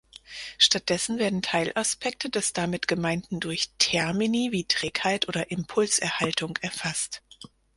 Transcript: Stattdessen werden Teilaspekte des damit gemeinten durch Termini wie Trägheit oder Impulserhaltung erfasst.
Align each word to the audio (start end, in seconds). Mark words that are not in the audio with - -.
Stattdessen 0.57 1.19
werden 1.19 1.43
Teilaspekte 1.43 2.31
des 2.31 2.53
damit 2.53 2.87
gemeinten 2.87 3.39
durch 3.39 3.69
Termini 3.77 4.51
wie 4.51 4.63
Trägheit 4.65 5.27
oder 5.29 5.51
Impulserhaltung 5.51 6.57
erfasst. 6.63 7.21